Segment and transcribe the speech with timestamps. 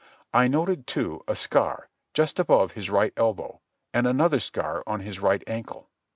[0.33, 3.61] I noted, too, a scar, just above his right elbow,
[3.93, 5.91] and another scar on his right ankle.